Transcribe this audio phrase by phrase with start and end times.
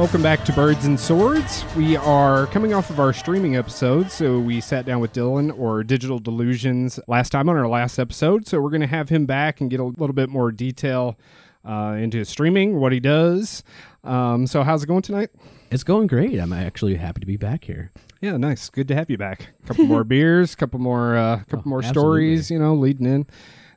[0.00, 1.62] Welcome back to Birds and Swords.
[1.76, 5.82] We are coming off of our streaming episode, so we sat down with Dylan or
[5.82, 8.48] DigitalDylusions last time on our last episode.
[8.48, 11.18] So we're going to have him back and get a little bit more detail
[11.66, 13.62] uh, into his streaming, what he does.
[14.02, 15.28] Um, so how's it going tonight?
[15.70, 16.38] It's going great.
[16.40, 17.92] I'm actually happy to be back here.
[18.22, 18.70] Yeah, nice.
[18.70, 19.48] Good to have you back.
[19.64, 22.50] A couple more beers, couple more, uh, couple Oh, more stories.
[22.50, 23.26] You know, leading in.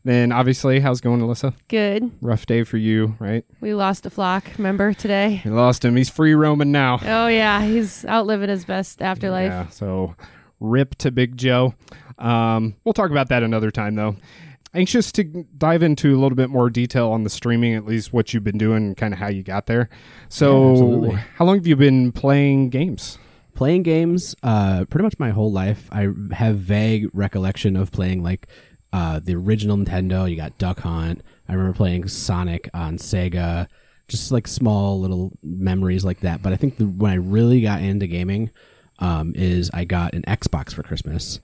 [0.05, 1.53] Then obviously, how's it going, Alyssa?
[1.69, 2.11] Good.
[2.21, 3.45] Rough day for you, right?
[3.61, 5.41] We lost a flock, remember, today?
[5.45, 5.95] We lost him.
[5.95, 6.99] He's free roaming now.
[7.03, 7.63] Oh, yeah.
[7.63, 9.51] He's out living his best afterlife.
[9.51, 10.15] Yeah, so
[10.59, 11.73] rip to Big Joe.
[12.17, 14.17] Um, we'll talk about that another time, though.
[14.73, 15.23] Anxious to
[15.57, 18.57] dive into a little bit more detail on the streaming, at least what you've been
[18.57, 19.87] doing and kind of how you got there.
[20.27, 21.15] So, absolutely.
[21.37, 23.19] how long have you been playing games?
[23.53, 25.87] Playing games, uh, pretty much my whole life.
[25.91, 28.47] I have vague recollection of playing like
[28.93, 30.29] uh, the original Nintendo.
[30.29, 31.21] You got Duck Hunt.
[31.49, 33.67] I remember playing Sonic on Sega.
[34.07, 36.41] Just like small little memories like that.
[36.41, 38.51] But I think the, when I really got into gaming
[38.99, 41.39] um, is I got an Xbox for Christmas.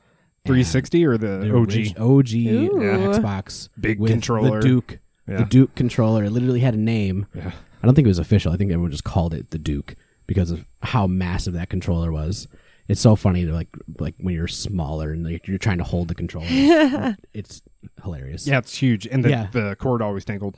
[0.45, 1.99] 360 or the the OG?
[1.99, 2.79] OG Ooh.
[3.13, 4.61] Xbox, Big with controller.
[4.61, 5.37] the Duke, Yeah.
[5.37, 6.23] the Duke controller.
[6.23, 7.27] It literally had a name.
[7.33, 7.51] Yeah.
[7.81, 8.51] I don't think it was official.
[8.51, 9.95] I think everyone just called it the Duke
[10.27, 12.47] because of how massive that controller was.
[12.89, 13.69] It's so funny to like
[13.99, 16.47] like when you're smaller and like, you're trying to hold the controller.
[17.33, 17.61] it's
[18.03, 18.47] hilarious.
[18.47, 19.05] Yeah, it's huge.
[19.05, 19.47] And the, Yeah.
[19.51, 20.57] the cord always tangled.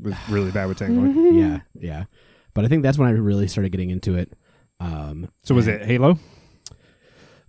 [0.00, 1.34] was really bad with tangling.
[1.38, 2.04] yeah, yeah.
[2.54, 4.32] But I think that's when I really started getting into it.
[4.80, 6.18] Um, So, was it Halo?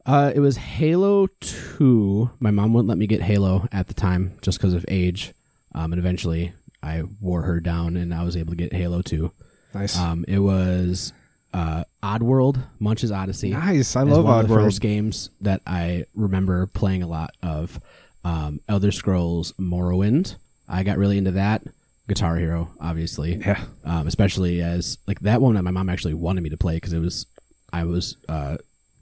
[0.06, 2.32] Uh, it was Halo 2.
[2.40, 5.34] My mom wouldn't let me get Halo at the time just because of age.
[5.76, 9.32] Um, and eventually I wore her down and I was able to get Halo 2.
[9.76, 9.98] Nice.
[9.98, 11.14] Um, it was
[11.54, 13.50] uh, Oddworld, Munch's Odyssey.
[13.52, 13.96] nice.
[13.96, 17.80] I love one of the first games that I remember playing a lot of.
[18.24, 20.36] Um, Elder Scrolls Morrowind.
[20.68, 21.64] I got really into that.
[22.08, 23.64] Guitar Hero, obviously Yeah.
[23.86, 26.92] um, especially as like that one that my mom actually wanted me to play because
[26.92, 27.28] it was
[27.72, 28.58] I was uh,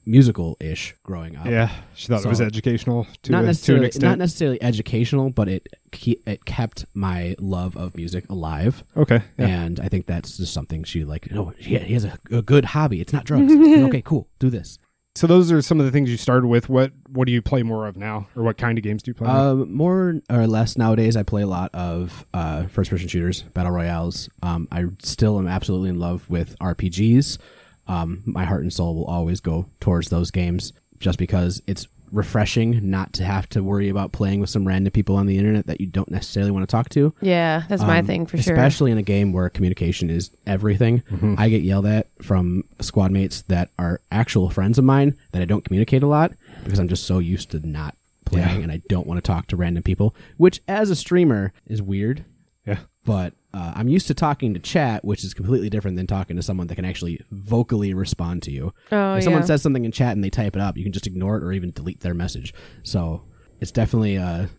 [0.08, 1.46] musical ish growing up.
[1.46, 1.70] Yeah.
[1.94, 4.04] She thought it was educational to, not a, to an necessarily extent.
[4.04, 9.22] not necessarily educational, but it ke- it kept my love of music alive, okay.
[9.38, 9.48] Yeah.
[9.48, 11.28] and I think that's just something she like.
[11.34, 13.02] Oh, he, he has a, a good hobby.
[13.02, 13.52] It's not drugs.
[13.88, 14.28] okay, cool.
[14.40, 14.80] Do this.
[15.16, 16.70] So those are some of the things you started with.
[16.70, 19.16] What what do you play more of now, or what kind of games do you
[19.16, 19.28] play?
[19.28, 24.30] Um, more or less nowadays, I play a lot of uh, first-person shooters, battle royales.
[24.44, 27.40] Um, I still am absolutely in love with RPGs.
[27.88, 32.90] Um, my heart and soul will always go towards those games, just because it's refreshing
[32.90, 35.82] not to have to worry about playing with some random people on the internet that
[35.82, 37.14] you don't necessarily want to talk to.
[37.22, 38.54] Yeah, that's my Um, thing for sure.
[38.54, 41.04] Especially in a game where communication is everything.
[41.38, 45.46] I get yelled at from squad mates that are actual friends of mine that I
[45.46, 46.32] don't communicate a lot
[46.64, 47.94] because I'm just so used to not
[48.26, 48.64] playing Yeah.
[48.64, 52.24] and I don't want to talk to random people, which as a streamer is weird.
[52.66, 52.80] yeah.
[53.06, 56.44] But uh, I'm used to talking to chat, which is completely different than talking to
[56.44, 58.72] someone that can actually vocally respond to you.
[58.92, 59.48] Oh, if someone yeah.
[59.48, 61.52] says something in chat and they type it up, you can just ignore it or
[61.52, 62.54] even delete their message.
[62.84, 63.24] So
[63.60, 64.50] it's definitely a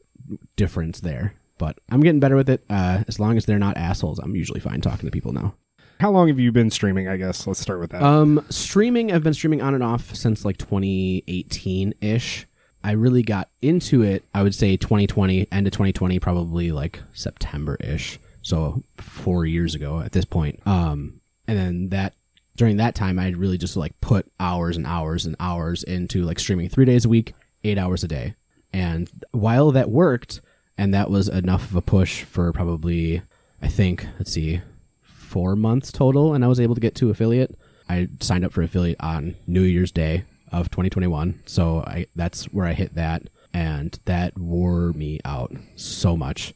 [0.56, 1.34] difference there.
[1.58, 2.64] But I'm getting better with it.
[2.68, 5.54] Uh, as long as they're not assholes, I'm usually fine talking to people now.
[6.00, 7.06] How long have you been streaming?
[7.06, 8.02] I guess let's start with that.
[8.02, 12.46] Um, streaming, I've been streaming on and off since like 2018 ish.
[12.82, 17.76] I really got into it, I would say 2020, end of 2020, probably like September
[17.80, 18.18] ish.
[18.48, 20.66] So four years ago at this point.
[20.66, 22.14] Um, and then that
[22.56, 26.38] during that time, I really just like put hours and hours and hours into like
[26.38, 28.36] streaming three days a week, eight hours a day.
[28.72, 30.40] And while that worked,
[30.78, 33.20] and that was enough of a push for probably,
[33.60, 34.62] I think, let's see,
[35.02, 37.54] four months total, and I was able to get to affiliate.
[37.86, 42.64] I signed up for affiliate on New Year's Day of 2021, so I that's where
[42.64, 46.54] I hit that, and that wore me out so much.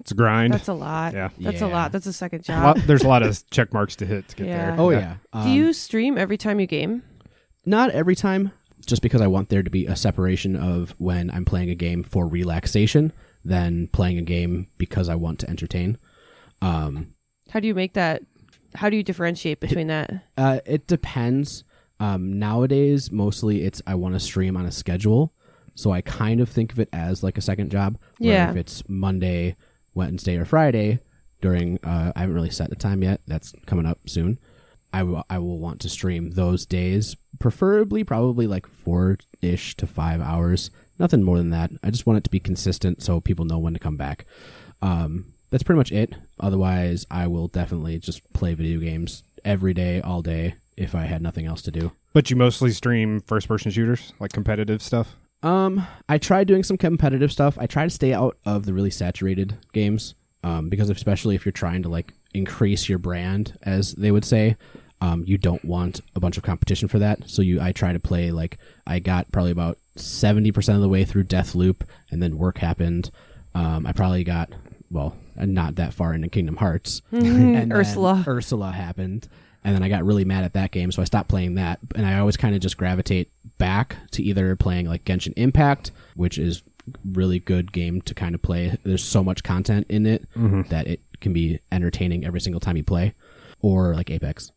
[0.00, 0.52] It's a grind.
[0.54, 1.12] that's a lot.
[1.14, 1.28] Yeah.
[1.38, 1.66] That's Yeah.
[1.66, 1.92] a lot.
[1.92, 2.86] That's a second A lot- job.
[2.86, 4.70] there's a lot of check marks to hit to get Yeah.
[4.72, 4.80] there.
[4.80, 7.02] Oh yeah, Do Um, you stream every time you game?
[7.64, 8.52] Not every time,
[8.86, 12.02] just because I want there to be a separation of when I'm playing a game
[12.04, 13.12] for relaxation
[13.44, 15.98] than playing a game because I want to entertain.
[16.62, 17.14] Um,
[17.50, 18.22] How do you make that?
[18.74, 20.12] How do you differentiate between that?
[20.36, 21.64] Uh, it depends.
[21.98, 25.32] Um, nowadays, mostly it's I want to stream on a schedule,
[25.74, 27.98] so I kind of think of it as like a second job.
[28.18, 28.50] where Yeah.
[28.50, 29.56] If it's Monday,
[29.96, 31.00] Wednesday, or Friday
[31.40, 33.20] during, uh, I haven't really set the time yet.
[33.26, 34.38] That's coming up soon.
[34.92, 39.86] I will I will want to stream those days, preferably probably like four ish to
[39.86, 40.70] five hours.
[40.98, 41.70] Nothing more than that.
[41.82, 44.24] I just want it to be consistent so people know when to come back.
[44.80, 46.14] Um, that's pretty much it.
[46.40, 51.22] Otherwise, I will definitely just play video games every day, all day, if I had
[51.22, 51.92] nothing else to do.
[52.12, 55.16] But you mostly stream first person shooters, like competitive stuff.
[55.42, 57.56] Um, I tried doing some competitive stuff.
[57.58, 61.52] I try to stay out of the really saturated games, um, because especially if you're
[61.52, 64.56] trying to like increase your brand, as they would say,
[65.00, 67.28] um, you don't want a bunch of competition for that.
[67.28, 70.88] So you, I try to play like I got probably about seventy percent of the
[70.88, 73.10] way through Death Loop, and then work happened.
[73.54, 74.50] Um, I probably got
[74.90, 77.02] well, not that far into Kingdom Hearts.
[77.10, 78.24] and then Ursula.
[78.26, 79.28] Ursula happened,
[79.66, 81.80] and then I got really mad at that game, so I stopped playing that.
[81.96, 86.38] And I always kind of just gravitate back to either playing like Genshin Impact, which
[86.38, 86.62] is
[87.04, 88.78] really good game to kind of play.
[88.84, 90.62] There's so much content in it mm-hmm.
[90.68, 93.14] that it can be entertaining every single time you play,
[93.60, 94.52] or like Apex.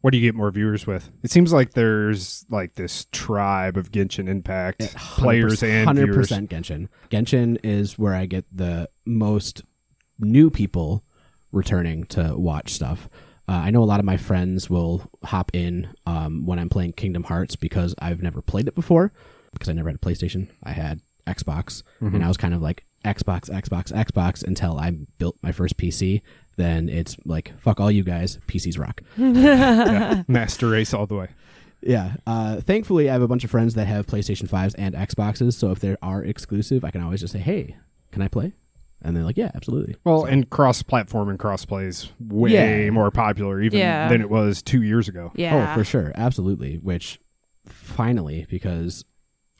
[0.00, 1.10] What do you get more viewers with?
[1.22, 6.28] It seems like there's like this tribe of Genshin Impact players and hundred viewers.
[6.28, 6.88] percent Genshin.
[7.10, 9.64] Genshin is where I get the most
[10.18, 11.04] new people
[11.52, 13.10] returning to watch stuff.
[13.48, 16.94] Uh, I know a lot of my friends will hop in um, when I'm playing
[16.94, 19.12] Kingdom Hearts because I've never played it before
[19.52, 20.48] because I never had a PlayStation.
[20.64, 25.36] I had Xbox, and I was kind of like Xbox, Xbox, Xbox until I built
[25.42, 26.22] my first PC.
[26.56, 29.02] Then it's like fuck all you guys, PCs rock.
[29.16, 30.22] Yeah.
[30.28, 31.28] Master race all the way.
[31.82, 32.14] Yeah.
[32.26, 35.52] Uh, thankfully, I have a bunch of friends that have PlayStation 5s and Xboxes.
[35.54, 37.76] So if they are exclusive, I can always just say, hey,
[38.10, 38.54] can I play?
[39.02, 39.96] And they're like, yeah, absolutely.
[40.04, 42.90] Well, and cross-platform and cross-play is way Yeah.
[42.90, 44.08] more popular even Yeah.
[44.08, 45.32] than it was two years ago.
[45.36, 45.70] Yeah.
[45.70, 46.12] Oh, for sure.
[46.14, 46.76] Absolutely.
[46.76, 47.20] Which
[47.66, 49.04] finally, because,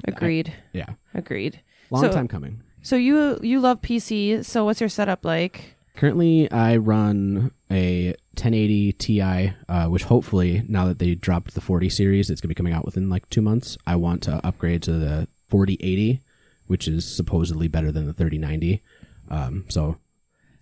[0.04, 0.52] Agreed.
[0.72, 1.60] yeah, Agreed.
[1.90, 2.62] long So- time coming.
[2.82, 4.42] So you you love PC.
[4.44, 5.74] So what's your setup like?
[5.96, 11.88] Currently, I run a 1080 Ti, uh, which hopefully, now that they dropped the 40
[11.88, 13.76] series, it's going to be coming out within like two months.
[13.86, 16.20] I want to upgrade to the 4080,
[16.66, 18.82] which is supposedly better than the 3090.
[19.28, 19.96] Um, so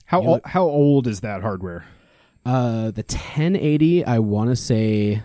[0.06, 1.84] How You ol- look- how old is that hardware?
[2.46, 5.22] Uh, the 1080, I want to say,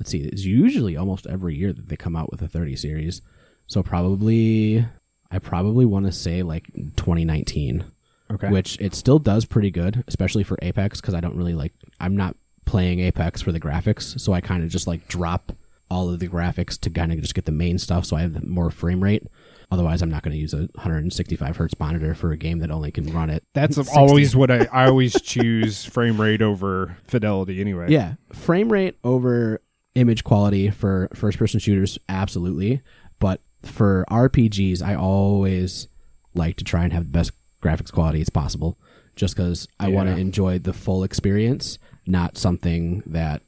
[0.00, 3.20] let's see, it's usually almost every year that they come out with a 30 series.
[3.66, 4.86] So probably,
[5.30, 7.84] I probably want to say like 2019,
[8.30, 8.48] Okay.
[8.48, 12.16] which it still does pretty good, especially for Apex, because I don't really like, I'm
[12.16, 14.18] not playing Apex for the graphics.
[14.18, 15.52] So I kind of just like drop
[15.90, 18.42] all of the graphics to kind of just get the main stuff so I have
[18.42, 19.22] more frame rate.
[19.70, 22.92] Otherwise, I'm not going to use a 165 hertz monitor for a game that only
[22.92, 23.44] can run it.
[23.54, 23.96] That's 60.
[23.96, 27.86] always what I, I always choose frame rate over fidelity anyway.
[27.90, 29.60] Yeah, frame rate over
[29.94, 32.82] image quality for first person shooters, absolutely.
[33.18, 35.88] But for RPGs, I always
[36.34, 37.32] like to try and have the best
[37.62, 38.78] graphics quality as possible,
[39.16, 43.42] just because I want to enjoy the full experience, not something that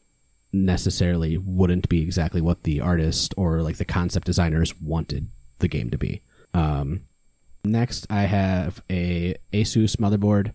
[0.53, 5.91] necessarily wouldn't be exactly what the artist or like the concept designers wanted the game
[5.91, 6.23] to be.
[6.55, 7.03] Um,
[7.65, 10.53] next, I have a Asus motherboard.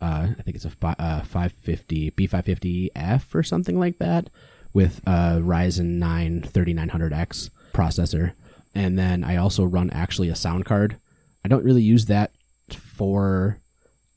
[0.00, 4.28] Uh, I think it's a fi- uh, 550 B550F or something like that
[4.72, 8.32] with a Ryzen 9 3900X processor.
[8.74, 10.98] And then I also run actually a sound card.
[11.44, 12.32] I don't really use that
[12.70, 13.60] for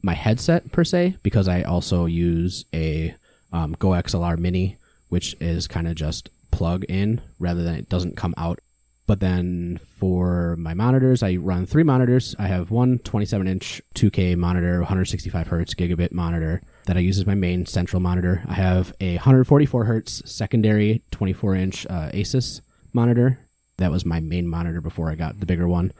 [0.01, 3.13] my headset per se because I also use a
[3.53, 4.77] um, Go XLR Mini,
[5.09, 8.59] which is kind of just plug in rather than it doesn't come out.
[9.07, 12.35] But then for my monitors, I run three monitors.
[12.37, 17.25] I have one 27 inch 2K monitor, 165 hertz Gigabyte monitor that I use as
[17.25, 18.43] my main central monitor.
[18.47, 22.59] I have a 144 hertz secondary 24 inch uh, Asus
[22.91, 23.39] monitor.
[23.77, 25.93] That was my main monitor before I got the bigger one.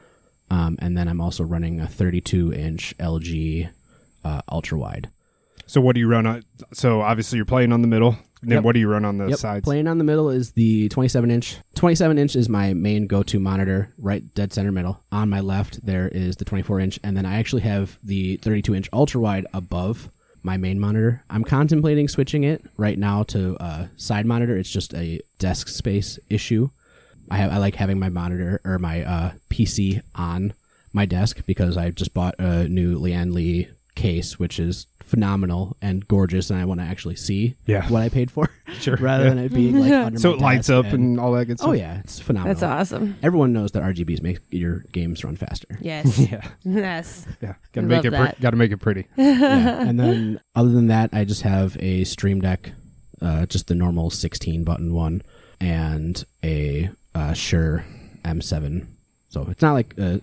[0.50, 3.70] Um, and then I'm also running a 32 inch LG
[4.26, 5.10] uh, ultra wide.
[5.66, 6.44] So what do you run on?
[6.74, 8.18] So obviously you're playing on the middle.
[8.42, 8.64] Then Yep.
[8.64, 9.40] what do you run on the Yep.
[9.40, 9.64] sides?
[9.64, 11.58] Playing on the middle is the 27 inch.
[11.76, 15.00] 27 inch is my main go to monitor, right dead center middle.
[15.12, 17.00] On my left, there is the 24 inch.
[17.04, 20.10] And then I actually have the 32 inch ultra wide above
[20.44, 21.24] my main monitor.
[21.30, 24.56] I'm contemplating switching it right now to a side monitor.
[24.56, 26.70] It's just a desk space issue.
[27.30, 30.54] I have I like having my monitor or my uh, PC on
[30.94, 36.08] my desk because I just bought a new Lian Li case, which is phenomenal and
[36.08, 37.88] gorgeous, and I want to actually see Yeah.
[37.90, 38.50] what I paid for,
[38.80, 38.98] Sure.
[38.98, 39.30] rather Yeah.
[39.32, 41.58] than it being like under so my it lights desk up and, all that good
[41.60, 41.70] stuff.
[41.70, 42.54] oh yeah, it's phenomenal.
[42.54, 43.16] That's awesome.
[43.24, 45.80] Everyone knows that RGBs make your games run faster.
[45.82, 46.20] Yes.
[46.30, 46.48] Yeah.
[46.64, 47.26] yes.
[47.42, 47.54] Yeah.
[47.74, 48.18] Got to make love it.
[48.36, 49.08] Pre- Got to make it pretty.
[49.16, 49.82] yeah.
[49.88, 52.72] And then other than that, I just have a Stream Deck,
[53.22, 55.22] uh, just the normal 16 button one,
[55.62, 57.84] and a uh, Shure
[58.26, 58.86] M7.
[59.30, 60.18] So it's not like uh,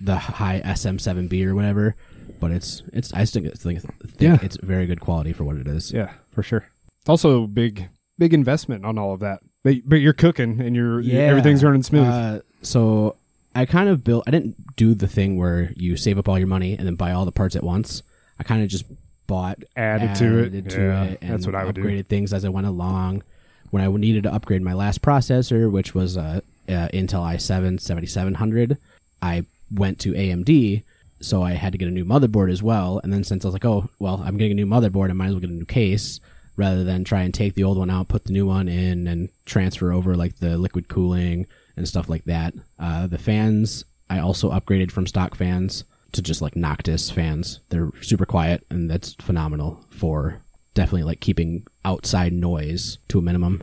[0.00, 1.96] the high SM7B or whatever,
[2.40, 4.38] but it's it's I think, think, think Yeah.
[4.42, 5.92] it's very good quality for what it is.
[5.92, 6.66] Yeah, for sure.
[7.00, 9.40] It's also big, big investment on all of that.
[9.64, 12.06] But, but you're cooking and you're everything's running smooth.
[12.08, 13.16] Uh, so
[13.54, 14.24] I kind of built.
[14.26, 17.12] I didn't do the thing where you save up all your money and then buy
[17.12, 18.02] all the parts at once.
[18.38, 18.84] I kind of just
[19.26, 20.46] bought, Added to it.
[20.46, 21.82] added to Yeah, it, and that's what I would do.
[21.82, 23.22] upgraded things as I went along.
[23.70, 28.78] When I needed to upgrade my last processor, which was uh, uh, Intel i7 7700,
[29.20, 30.82] I went to AMD.
[31.20, 33.00] So I had to get a new motherboard as well.
[33.02, 35.26] And then since I was like, oh well, I'm getting a new motherboard, I might
[35.26, 36.20] as well get a new case.
[36.56, 39.28] rather than try and take the old one out, put the new one in, and
[39.46, 41.46] transfer over like the liquid cooling
[41.76, 42.52] and stuff like that.
[42.80, 47.60] Uh, the fans, I also upgraded from stock fans to just like Noctua fans.
[47.68, 50.40] They're super quiet, and that's phenomenal for
[50.74, 53.62] definitely like keeping outside noise to a minimum.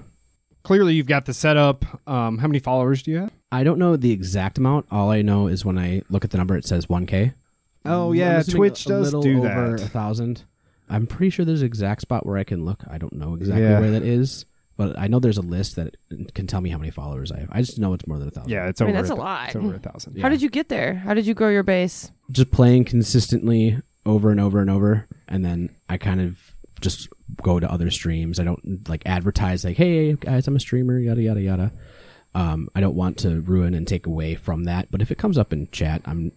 [0.63, 1.85] Clearly, you've got the setup.
[2.09, 3.31] Um, how many followers do you have?
[3.51, 4.87] I don't know the exact amount.
[4.89, 7.33] All I know is when I look at the number, it says 1K.
[7.85, 9.85] Oh yeah, Twitch a does little do over that.
[9.85, 10.43] a thousand.
[10.89, 12.83] I'm pretty sure there's an exact spot where I can look.
[12.89, 13.79] I don't know exactly Yeah.
[13.79, 14.45] where that is,
[14.77, 15.95] but I know there's a list that
[16.35, 17.49] can tell me how many followers I have.
[17.51, 18.51] I just know it's more than a thousand.
[18.51, 18.93] Yeah, it's I over.
[18.93, 19.47] mean, that's a th- lot.
[19.47, 20.17] It's over a thousand.
[20.21, 20.93] How did you get there?
[20.93, 22.11] How did you grow your base?
[22.31, 26.37] just playing consistently over and over and over, and then I kind of
[26.81, 27.07] just
[27.41, 28.39] go to other streams.
[28.39, 31.71] I don't like advertise like, "Hey guys, I'm a streamer," yada yada yada.
[32.35, 35.37] Um, I don't want to ruin and take away from that, but if it comes
[35.37, 36.31] up in chat, I'm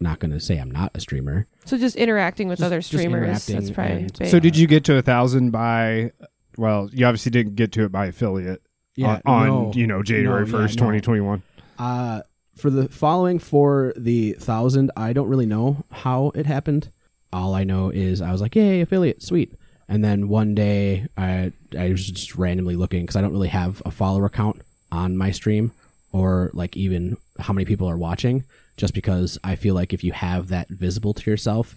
[0.00, 1.46] not going to say I'm not a streamer.
[1.64, 3.46] So just interacting with Just- other streamers.
[3.46, 4.28] That's probably and- big.
[4.28, 6.12] So did you get to a thousand by?
[6.56, 8.62] Well, you obviously didn't get to it by affiliate.
[9.02, 9.72] on, on, no.
[9.74, 11.42] you know January first, twenty twenty one.
[11.78, 12.22] Uh,
[12.56, 16.90] for the following for the thousand, I don't really know how it happened.
[17.32, 19.52] All I know is I was like, "Yay, affiliate, sweet!"
[19.88, 23.82] And then one day, I I was just randomly looking because I don't really have
[23.84, 25.72] a follower count on my stream
[26.12, 28.44] or like even how many people are watching.
[28.76, 31.74] Just because I feel like if you have that visible to yourself,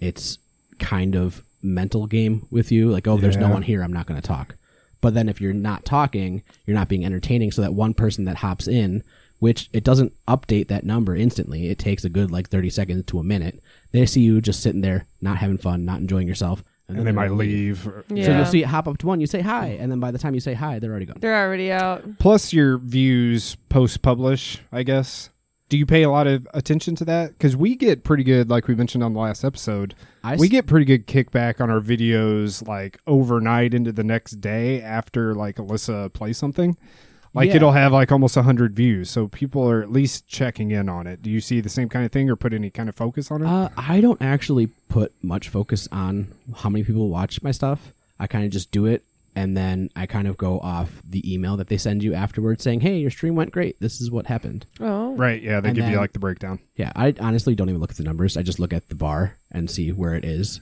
[0.00, 0.38] it's
[0.78, 2.90] kind of mental game with you.
[2.90, 3.82] Like, oh, there's no one here.
[3.82, 4.56] I'm not going to talk.
[5.00, 7.52] But then if you're not talking, you're not being entertaining.
[7.52, 9.02] So that one person that hops in,
[9.38, 13.18] which it doesn't update that number instantly, it takes a good like 30 seconds to
[13.18, 13.62] a minute.
[13.92, 16.62] They see you just sitting there, not having fun, not enjoying yourself.
[16.88, 17.88] And then they might gonna leave.
[18.08, 18.24] Yeah.
[18.24, 20.18] So you'll see it hop up to one, you say hi, and then by the
[20.18, 21.18] time you say hi, they're already gone.
[21.20, 22.18] They're already out.
[22.18, 25.30] Plus your views post publish, I guess.
[25.70, 27.30] Do you pay a lot of attention to that?
[27.30, 29.94] Because we get pretty good, like we mentioned on the last episode.
[30.22, 34.40] I we s- get pretty good kickback on our videos, like overnight into the next
[34.42, 36.76] day after like Alyssa plays something.
[37.32, 37.56] Like Yeah.
[37.56, 41.22] it'll have like almost hundred views, so people are at least checking in on it.
[41.22, 43.42] Do you see the same kind of thing, or put any kind of focus on
[43.42, 43.46] it?
[43.46, 47.92] Uh, I don't actually put much focus on how many people watch my stuff.
[48.18, 49.04] I kind of just do it,
[49.40, 52.80] and then I kind of go off the email that they send you afterwards saying,
[52.80, 53.80] "Hey, your stream went great.
[53.80, 55.16] This is what happened." Oh.
[55.16, 55.42] right?
[55.42, 56.58] Yeah, they and give you like the breakdown.
[56.76, 58.36] Yeah, I honestly don't even look at the numbers.
[58.36, 60.60] I just look at the bar and see where it is.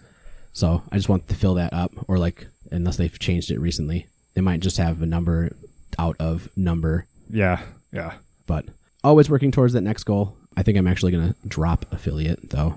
[0.53, 4.07] So I just want to fill that up, or like, unless they've changed it recently,
[4.35, 5.51] they might just have a number
[5.99, 7.07] out of number.
[7.29, 7.61] Yeah,
[7.93, 8.15] yeah.
[8.47, 8.67] But
[9.03, 10.37] always working towards that next goal.
[10.57, 12.77] I think I'm actually gonna drop affiliate though.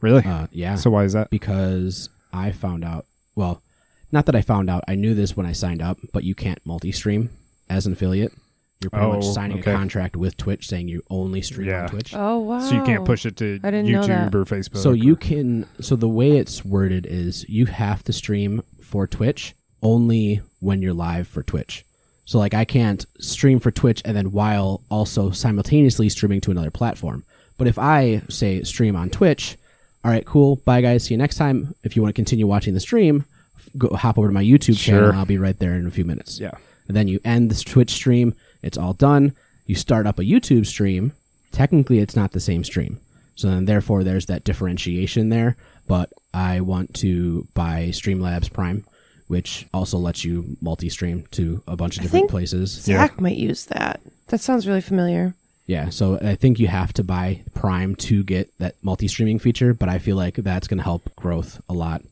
[0.00, 0.24] Really?
[0.24, 0.74] Uh, yeah.
[0.74, 1.30] so why is that?
[1.30, 3.06] because I found out.
[3.36, 3.62] Well,
[4.12, 4.84] not that I found out.
[4.88, 7.30] I knew this when I signed up, but you can't multi-stream
[7.68, 8.32] as an affiliate.
[8.80, 9.72] You're pretty much Oh, signing okay.
[9.72, 11.82] a contract with Twitch saying you only stream Yeah.
[11.82, 12.14] on Twitch.
[12.14, 12.60] Oh wow.
[12.60, 14.34] So you can't push it to I didn't know YouTube that.
[14.36, 14.76] or Facebook.
[14.76, 15.66] So you or- can.
[15.80, 20.94] So the way it's worded is you have to stream for Twitch only when you're
[20.94, 21.84] live for Twitch.
[22.24, 26.70] So like I can't stream for Twitch and then while also simultaneously streaming to another
[26.70, 27.24] platform.
[27.56, 29.56] But if I say stream on Twitch,
[30.04, 30.56] all right, cool.
[30.64, 31.02] Bye guys.
[31.04, 31.74] See you next time.
[31.82, 33.24] If you want to continue watching the stream,
[33.76, 35.00] go hop over to my YouTube channel.
[35.02, 35.08] Sure.
[35.10, 36.40] and I'll be right there in a few minutes.
[36.40, 36.52] Yeah.
[36.86, 38.34] And then you end this Twitch stream.
[38.62, 39.34] It's all done.
[39.66, 41.12] You start up a YouTube stream.
[41.52, 43.00] Technically, it's not the same stream.
[43.34, 45.56] So then, therefore, there's that differentiation there.
[45.86, 48.84] But I want to buy Streamlabs Prime,
[49.26, 52.70] which also lets you multi-stream to a bunch of I different think- places.
[52.72, 54.00] Zach might use that.
[54.28, 55.34] That sounds really familiar.
[55.66, 59.90] Yeah, so I think you have to buy Prime to get that multi-streaming feature, but
[59.90, 62.02] I feel like that's going to help growth a lot,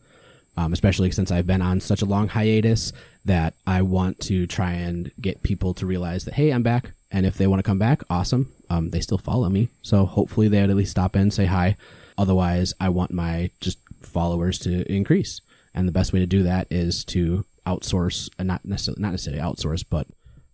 [0.56, 2.92] um, especially since I've been on such a long hiatus
[3.25, 7.26] that I want to try and get people to realize that hey, I'm back, and
[7.26, 8.52] if they want to come back, awesome.
[8.68, 11.76] Um, they still follow me, so hopefully they would at least stop in, say hi.
[12.18, 15.40] Otherwise, I want my just followers to increase,
[15.75, 19.42] and the best way to do that is to outsource, uh, not necessarily not necessarily
[19.42, 20.06] outsource, but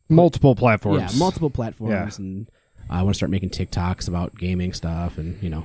[0.09, 1.13] multiple platforms.
[1.15, 2.25] yeah, multiple platforms, Yeah.
[2.25, 2.49] and
[2.91, 5.65] I want to start making TikToks about gaming stuff and you know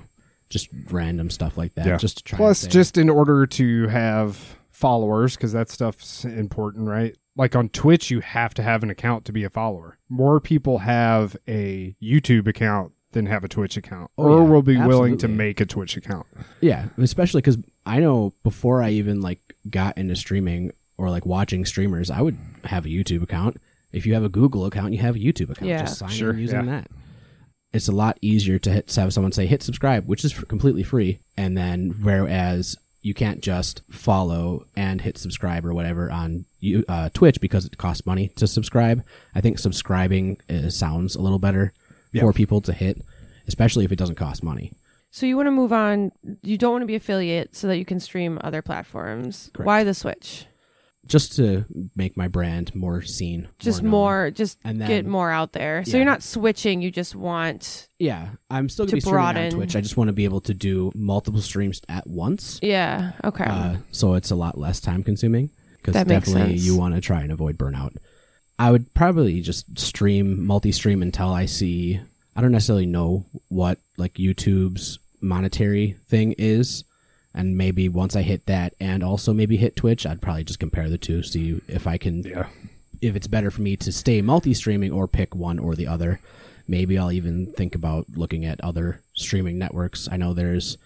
[0.50, 1.86] just random stuff like that.
[1.86, 1.98] Yeah.
[1.98, 2.38] Just to try.
[2.38, 7.16] Plus, plus, just in order to have followers, because that stuff's important, right?
[7.36, 9.98] Like on Twitch, you have to have an account to be a follower.
[10.10, 14.50] More people have a YouTube account than have a Twitch account, Oh, or yeah.
[14.50, 16.26] will be willing to make a Twitch account.
[16.62, 19.40] yeah, especially because I know before I even like
[19.70, 23.58] got into streaming or like watching streamers, I would have a YouTube account.
[23.94, 25.70] If you have a Google account, you have a YouTube account.
[25.70, 25.82] Yeah.
[25.82, 26.82] Just sign Sure, in using yeah.
[26.82, 26.92] that.
[27.78, 30.48] It's a lot easier to hit, to have someone say hit subscribe, which is f-
[30.48, 36.44] completely free, and then whereas you can't just follow and hit subscribe or whatever on
[36.60, 39.04] you, uh, Twitch because it costs money to subscribe.
[39.34, 41.72] I think subscribing uh, sounds a little better
[42.12, 42.22] Yeah.
[42.24, 43.02] for people to hit,
[43.48, 44.74] especially if it doesn't cost money.
[45.12, 46.12] So you want to move on.
[46.44, 49.50] You don't want to be affiliate so that you can stream other platforms.
[49.54, 49.66] Correct.
[49.66, 50.46] Why the switch?
[51.08, 53.48] Just to make my brand more seen.
[53.60, 53.92] Just known.
[53.92, 55.84] more, just And get more out there.
[55.86, 55.98] So Yeah.
[55.98, 56.82] you're not switching.
[56.82, 59.76] You just want, Yeah, I'm still To gonna be streaming on Twitch.
[59.76, 62.60] I just want to be able to do multiple streams at once.
[62.62, 63.14] yeah.
[63.24, 63.46] Okay.
[63.46, 67.32] uh, so it's a lot less time consuming because definitely you want to try and
[67.32, 67.96] avoid burnout.
[68.60, 72.00] I would probably just stream multi-stream until I see.
[72.36, 76.84] I don't necessarily know what like YouTube's monetary thing is,
[77.38, 80.90] and maybe once I hit that, and also maybe hit Twitch, I'd probably just compare
[80.90, 82.48] the two, see if I can Yeah.
[83.02, 86.20] if it's better for me to stay multi-streaming or pick one or the other.
[86.68, 90.10] Maybe I'll even think about looking at other streaming networks.
[90.12, 90.78] I know there's,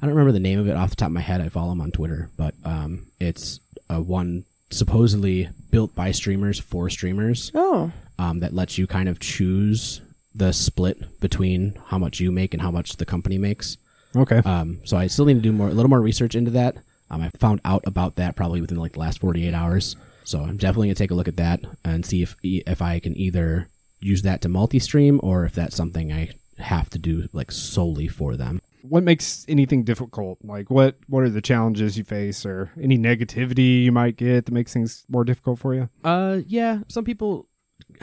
[0.00, 1.40] I don't remember the name of it off the top of my head.
[1.40, 3.60] I follow them on Twitter, but um, it's
[3.90, 9.20] a one supposedly built by streamers for streamers oh, um, that lets you kind of
[9.20, 10.00] choose
[10.34, 13.76] the split between how much you make and how much the company makes.
[14.18, 14.38] Okay.
[14.38, 16.76] Um, so I still need to do more, a little more research into that.
[17.10, 19.96] Um, I found out about that probably within like the last 48 hours.
[20.24, 23.16] So I'm definitely gonna take a look at that and see if if I can
[23.16, 23.68] either
[24.00, 28.36] use that to multi-stream or if that's something I have to do like solely for
[28.36, 28.60] them.
[28.82, 30.38] what makes anything difficult?
[30.44, 34.52] Like what what are the challenges you face or any negativity you might get that
[34.52, 35.88] makes things more difficult for you?
[36.04, 37.48] Uh, yeah, some people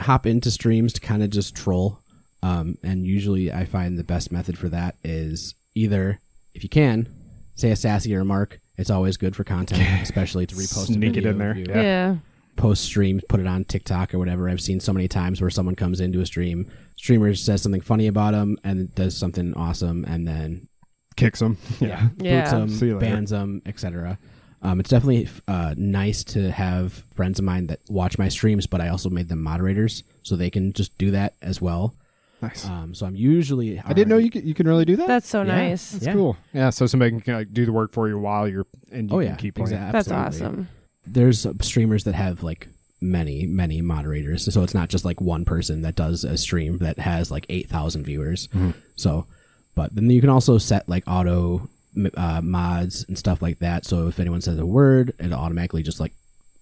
[0.00, 2.00] hop into streams to kind of just troll.
[2.42, 6.18] Um, and usually I find the best method for that is either,
[6.54, 7.08] if you can,
[7.54, 8.58] say a sassy remark.
[8.78, 10.90] It's always good for content, especially to repost.
[10.90, 11.66] a Sneak it in there, you.
[11.68, 11.82] Yeah.
[11.82, 12.16] yeah.
[12.56, 14.48] post stream, put it on TikTok or whatever.
[14.48, 18.06] I've seen so many times where someone comes into a stream, streamer says something funny
[18.06, 20.68] about them and does something awesome, and then
[21.16, 21.56] Kicks them.
[21.80, 22.08] Yeah.
[22.18, 22.40] Yeah.
[22.40, 23.14] boots them, See you later.
[23.14, 24.18] bans them, etc.
[24.62, 28.80] Um, it's definitely uh, nice to have friends of mine that watch my streams, but
[28.82, 31.94] I also made them moderators so they can just do that as well.
[32.42, 32.66] Nice.
[32.66, 35.06] Um, so I'm usually I didn't know you could, you can really do that.
[35.08, 35.56] That's so Yeah.
[35.56, 35.92] nice.
[35.92, 36.12] That's yeah.
[36.12, 36.36] cool.
[36.52, 39.20] Yeah, so somebody can like, do the work for you while you're and you Oh
[39.20, 39.68] can yeah, keep playing.
[39.72, 39.92] exactly.
[39.92, 40.46] That's absolutely.
[40.46, 40.68] awesome.
[41.06, 42.68] there's uh, streamers that have like
[43.00, 46.98] many many moderators so it's not just like one person that does a stream that
[46.98, 48.48] has like 8000 viewers
[48.96, 49.26] so
[49.74, 51.68] but then you can also set like auto
[52.16, 56.00] uh, mods and stuff like that so if anyone says a word it'll automatically just
[56.00, 56.14] like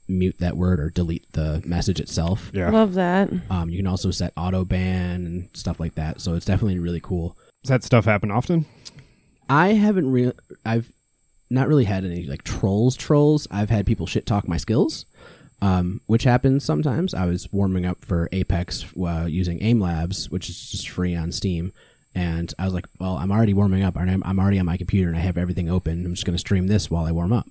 [0.09, 2.71] mute that word or delete the message itself Yeah.
[2.71, 3.31] Love that.
[3.51, 7.01] um, you can also set auto ban and stuff like that so it's definitely really
[7.01, 8.67] cool Does that stuff happen often?
[9.49, 10.33] I haven't real
[10.65, 10.91] I've
[11.51, 13.47] not really had any like trolls trolls.
[13.51, 15.07] I've had people shit talk my skills.
[15.63, 17.15] Um, which happens sometimes.
[17.15, 21.33] I was warming up for Apex uh, using Aim Labs, which is just free on
[21.33, 21.73] Steam,
[22.15, 24.77] and I was like, "Well, I'm already warming up, and I'm, I'm already on my
[24.77, 26.05] computer, and I have everything open.
[26.05, 27.47] I'm just going to stream this while I warm up."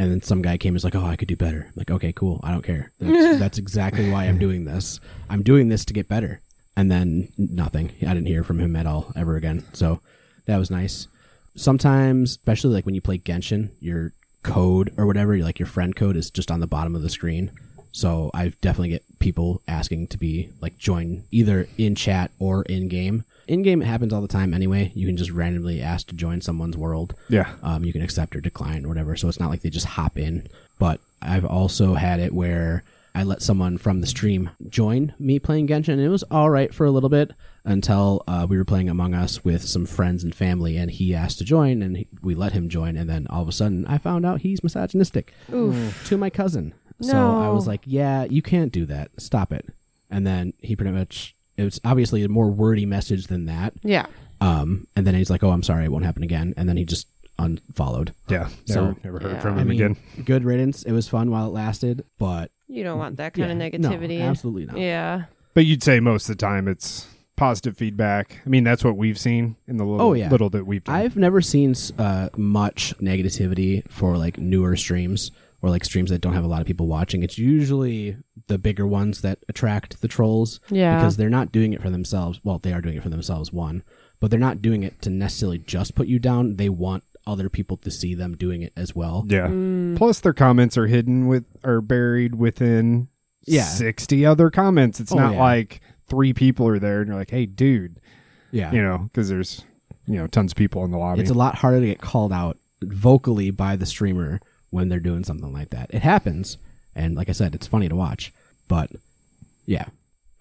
[0.00, 1.90] And then some guy came and was like, "Oh, I could do better." I'm like,
[1.90, 2.40] okay, cool.
[2.42, 2.90] I don't care.
[2.98, 4.98] That's, that's exactly why I'm doing this.
[5.28, 6.40] I'm doing this to get better.
[6.74, 7.92] And then nothing.
[8.00, 9.62] I didn't hear from him at all ever again.
[9.74, 10.00] So
[10.46, 11.06] that was nice.
[11.54, 16.16] Sometimes, especially like when you play Genshin, your code or whatever, like your friend code
[16.16, 17.50] is just on the bottom of the screen.
[17.92, 22.88] So I definitely get people asking to be like join either in chat or in
[22.88, 23.24] game.
[23.50, 24.92] In game it happens all the time anyway.
[24.94, 27.16] You can just randomly ask to join someone's world.
[27.28, 27.52] Yeah.
[27.64, 29.16] Um, you can accept or decline or whatever.
[29.16, 30.46] So it's not like they just hop in.
[30.78, 35.66] But I've also had it where I let someone from the stream join me playing
[35.66, 35.94] Genshin.
[35.94, 37.32] And it was all right for a little bit
[37.64, 41.38] until uh, we were playing Among Us with some friends and family, and he asked
[41.38, 42.96] to join, and he, we let him join.
[42.96, 45.34] And then all of a sudden, I found out he's misogynistic
[46.04, 46.72] to my cousin.
[47.00, 49.10] So I was like, "Yeah, you can't do that.
[49.18, 49.66] Stop it."
[50.08, 53.74] And then he pretty much it was obviously a more wordy message than that.
[53.82, 54.06] Yeah.
[54.40, 56.84] Um, and then he's like, "Oh, I'm sorry, it won't happen again." And then he
[56.84, 57.06] just
[57.38, 58.14] unfollowed.
[58.28, 58.48] Yeah.
[58.66, 59.40] So- Never, never heard Yeah.
[59.40, 59.96] from him I mean, again.
[60.24, 60.82] good riddance.
[60.82, 63.88] It was fun while it lasted, but You don't want that kind yeah, of no,
[63.90, 64.20] negativity.
[64.22, 64.78] absolutely not.
[64.78, 65.24] Yeah.
[65.54, 68.40] But you'd say most of the time it's positive feedback.
[68.44, 70.28] I mean, that's what we've seen in the little, Oh, yeah.
[70.30, 70.94] little that we've done.
[70.94, 75.30] I've never seen uh, much negativity for like newer streams
[75.62, 77.22] or like streams that don't have a lot of people watching.
[77.22, 80.96] It's usually the bigger ones that attract the trolls Yeah.
[80.96, 82.40] because they're not doing it for themselves.
[82.42, 83.82] Well, they are doing it for themselves, one,
[84.20, 86.56] but they're not doing it to necessarily just put you down.
[86.56, 89.24] They want other people to see them doing it as well.
[89.28, 89.48] yeah.
[89.48, 89.96] Mm.
[89.96, 93.08] Plus, their comments are hidden with are buried within
[93.46, 93.64] Yeah.
[93.64, 94.98] sixty other comments.
[95.00, 95.40] It's Oh, not yeah.
[95.40, 98.00] like three people are there and you're like, "Hey, dude,"
[98.50, 98.72] Yeah.
[98.72, 99.62] you know, because there's
[100.06, 101.20] you know tons of people in the lobby.
[101.20, 105.24] It's a lot harder to get called out vocally by the streamer when they're doing
[105.24, 105.90] something like that.
[105.92, 106.56] It happens,
[106.94, 108.32] and like I said, it's funny to watch.
[108.68, 108.90] But
[109.66, 109.86] yeah,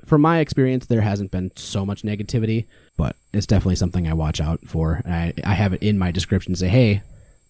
[0.05, 2.65] from my experience, there hasn't been so much negativity,
[2.97, 5.01] but it's definitely something I watch out for.
[5.05, 7.01] I, I have it in my description say, "Hey,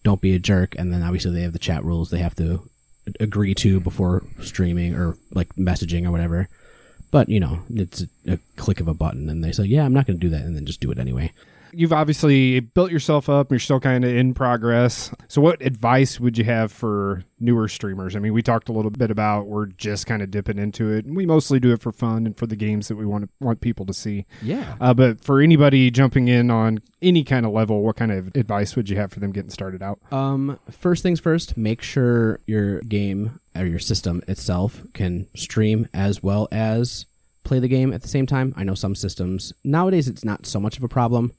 [0.03, 2.69] don't be a jerk," and then obviously they have the chat rules they have to
[3.19, 6.47] agree to before streaming or like messaging or whatever.
[7.11, 10.05] But you know, it's a click of a button, and they say, "Yeah, I'm not
[10.05, 11.31] going to do that," and then just do it anyway.
[11.73, 13.51] You've obviously built yourself up.
[13.51, 15.12] You're still kind of in progress.
[15.27, 18.15] So, what advice would you have for newer streamers?
[18.15, 21.05] I mean, we talked a little bit about we're just kind of dipping into it,
[21.05, 23.62] and we mostly do it for fun and for the games that we want want
[23.62, 24.25] people to see.
[24.41, 24.75] Yeah.
[24.79, 28.75] Uh, but for anybody jumping in on any kind of level, what kind of advice
[28.75, 29.99] would you have for them getting started out?
[30.12, 36.21] Um, first things first, make sure your game or your system itself can stream as
[36.23, 37.05] well as
[37.43, 38.53] play the game at the same time.
[38.55, 41.34] I know some systems nowadays it's not so much of a problem,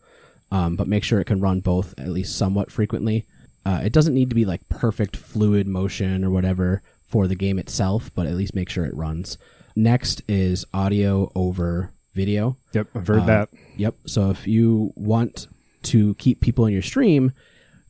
[0.50, 3.26] um, but make sure it can run both at least somewhat frequently.
[3.64, 7.58] Uh, it doesn't need to be like perfect fluid motion or whatever for the game
[7.58, 9.36] itself, but at least make sure it runs.
[9.76, 12.56] Next is audio over video.
[12.72, 13.48] Yep, I've heard Uh, that.
[13.76, 13.94] Yep.
[14.06, 15.46] So if you want
[15.84, 17.32] to keep people in your stream,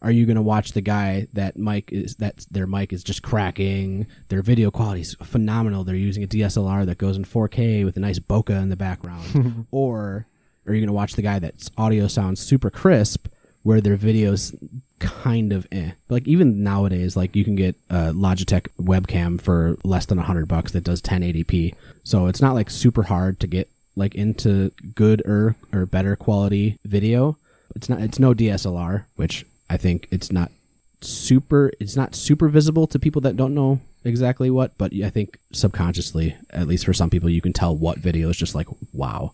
[0.03, 3.23] are you going to watch the guy that mic is that their mic is just
[3.23, 4.07] cracking?
[4.29, 5.85] Their video quality is phenomenal.
[5.85, 9.67] They're using a DSLR that goes in 4K with a nice bokeh in the background,
[9.71, 10.27] or
[10.71, 13.27] are you going to watch the guy that's audio sounds super crisp,
[13.63, 14.57] where their videos
[15.01, 15.93] kind of eh?
[16.09, 20.73] Like even nowadays, like you can get a Logitech webcam for less than hundred bucks
[20.73, 21.75] that does 1080p.
[22.05, 26.79] So it's not like super hard to get like into good or or better quality
[26.85, 27.37] video.
[27.75, 30.53] It's not it's no DSLR, which I think it's not
[31.01, 35.39] super it's not super visible to people that don't know exactly what, but I think
[35.53, 39.33] subconsciously, at least for some people, you can tell what video is just like wow.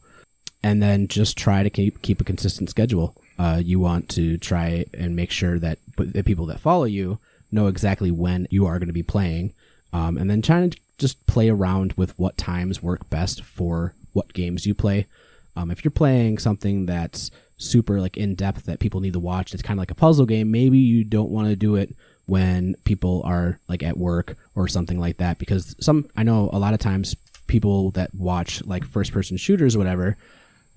[0.67, 3.15] And then just try to keep keep a consistent schedule.
[3.39, 7.21] Uh, you want to try and make sure that the people that follow you
[7.53, 9.53] know exactly when you are going to be playing,
[9.93, 14.33] um, and then trying to just play around with what times work best for what
[14.33, 15.07] games you play.
[15.55, 19.55] Um, if you're playing something that's super like in depth that people need to watch,
[19.55, 20.51] it's kind of like a puzzle game.
[20.51, 21.95] Maybe you don't want to do it
[22.27, 26.59] when people are like at work or something like that because some I know a
[26.59, 27.15] lot of times
[27.47, 30.17] people that watch like first person shooters or whatever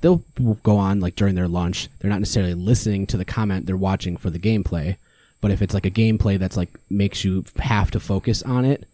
[0.02, 0.24] they'll
[0.64, 4.18] go on like during their lunch they're not necessarily listening to the comment they're watching
[4.18, 4.98] for the gameplay
[5.42, 8.88] but if it's like a gameplay that's like makes you have to focus on it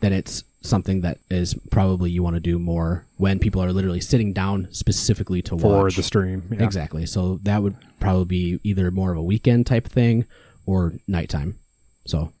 [0.00, 4.00] then it's something that is probably you want to do more when people are literally
[4.00, 6.42] sitting down specifically to For watch the stream.
[6.50, 6.64] Yeah.
[6.64, 7.06] Exactly.
[7.06, 10.26] So that would probably be either more of a weekend type thing
[10.66, 11.58] or nighttime.
[12.06, 12.32] So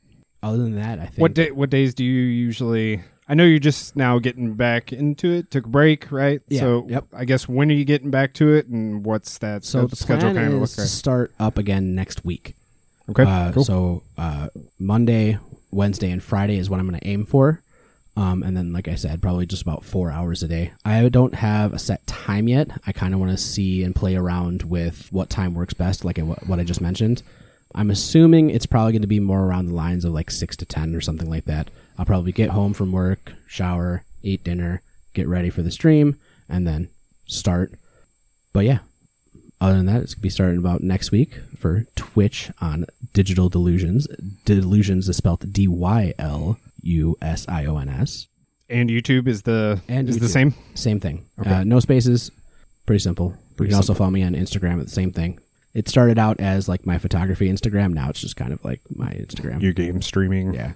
[0.42, 1.50] other than that, I think What day?
[1.50, 3.02] What days do you usually?
[3.30, 5.52] I know you're just now getting back into it.
[5.52, 6.40] Took a break, right?
[6.48, 7.04] Yeah, So yep.
[7.12, 10.32] I guess when are you getting back to it, and what's that so the schedule
[10.32, 12.56] plan kind of is to start up again next week.
[13.08, 13.64] Okay, Uh, cool.
[13.64, 14.48] So uh,
[14.80, 15.38] Monday,
[15.70, 17.62] Wednesday, and Friday is what I'm going to aim for.
[18.16, 20.72] Um, and then, like I said, probably just about four hours a day.
[20.84, 22.68] I don't have a set time yet.
[22.84, 26.18] I kind of want to see and play around with what time works best, like
[26.18, 27.22] what I just mentioned.
[27.74, 30.64] I'm assuming it's probably going to be more around the lines of like six to
[30.64, 31.70] ten or something like that.
[31.98, 34.82] I'll probably get home from work, shower, eat dinner,
[35.14, 36.88] get ready for the stream, and then
[37.26, 37.72] start.
[38.52, 38.78] But yeah,
[39.60, 44.08] other than that, it's gonna be starting about next week for Twitch on Digital Delusions.
[44.46, 48.26] Dylusions is spelled D Y L U S I O N S.
[48.68, 50.54] and YouTube is the And is the same.
[50.74, 51.26] Same thing.
[51.38, 51.50] Okay.
[51.50, 52.30] Uh, no spaces.
[52.86, 53.36] Pretty simple.
[53.56, 55.38] Pretty you can also follow me on Instagram at the same thing.
[55.72, 57.92] It started out as like my photography Instagram.
[57.92, 59.62] Now it's just kind of like my Instagram.
[59.62, 60.52] Your game streaming.
[60.54, 60.72] yeah.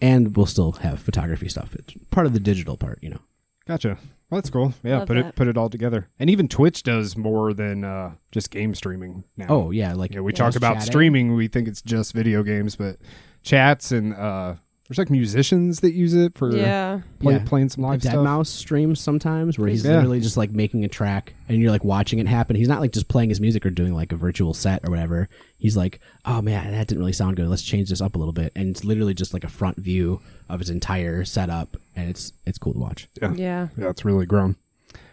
[0.00, 1.74] And we'll still have photography stuff.
[1.74, 3.20] It's part of the digital part, you know.
[3.66, 3.98] Gotcha.
[4.30, 4.74] Well, that's cool.
[4.82, 6.08] Yeah, Love put it put it all together.
[6.18, 9.46] And even Twitch does more than uh, just game streaming now.
[9.48, 10.20] Oh yeah, like yeah.
[10.20, 10.86] We yeah, talk about chatting.
[10.86, 11.34] streaming.
[11.34, 12.96] We think it's just video games, but
[13.42, 14.54] chats and uh,
[14.88, 17.00] there's like musicians that use it for Yeah.
[17.20, 17.42] play, Yeah.
[17.44, 18.24] playing some live Dead stuff.
[18.24, 19.96] Mouse streams sometimes where he's Yeah.
[19.96, 22.56] literally just like making a track and you're like watching it happen.
[22.56, 25.28] He's not like just playing his music or doing like a virtual set or whatever.
[25.58, 27.48] He's like, oh man, that didn't really sound good.
[27.48, 28.50] Let's change this up a little bit.
[28.56, 32.56] And it's literally just like a front view of his entire setup, and it's it's
[32.58, 33.08] cool to watch.
[33.20, 33.34] Yeah.
[33.34, 33.68] Yeah.
[33.76, 34.56] Yeah, it's really grown.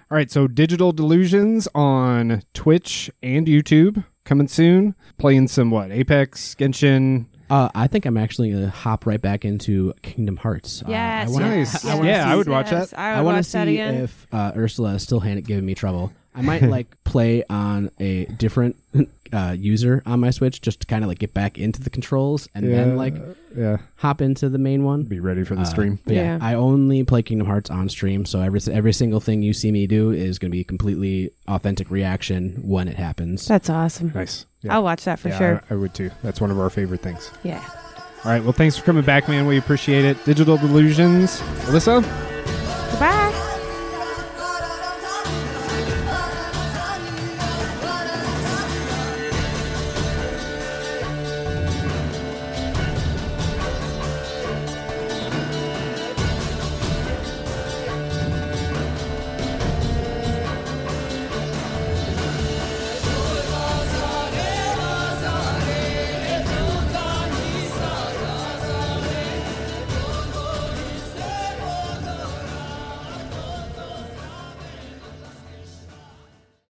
[0.10, 4.96] All right, so DigitalDylusions on Twitch and YouTube coming soon.
[5.18, 5.92] Playing some what?
[5.92, 7.26] Apex, Genshin.
[7.50, 10.82] Uh, I think I'm actually gonna hop right back into Kingdom Hearts.
[10.84, 11.74] Uh, I wanna, Nice.
[11.74, 12.90] yes, I wanna Yeah, see- I would watch yes.
[12.92, 13.00] that.
[13.00, 13.96] I I want to watch that see again.
[13.96, 16.12] if uh, Ursula is still hand- giving me trouble.
[16.38, 18.76] I might like play on a different
[19.32, 22.50] uh, user on my Switch just to kind of like get back into the controls
[22.54, 23.16] and then like
[23.56, 25.04] yeah, hop into the main one.
[25.04, 26.00] be ready for the Uh, stream.
[26.06, 26.40] yeah, Yeah.
[26.42, 29.88] I only play Kingdom Hearts on stream, so every every single thing you see me
[29.88, 33.48] do is going to be completely authentic reaction when it happens.
[33.48, 34.12] That's awesome.
[34.14, 34.46] Nice.
[34.66, 34.76] Yeah.
[34.76, 35.64] I'll watch that for Yeah, sure.
[35.70, 36.10] I, I would too.
[36.24, 37.32] That's one of our favorite things.
[37.44, 37.64] Yeah.
[38.26, 38.44] All right.
[38.44, 39.46] Well, thanks for coming back, man.
[39.46, 40.18] We appreciate it.
[40.26, 41.40] DigitalDylusions.
[41.68, 42.04] Alyssa,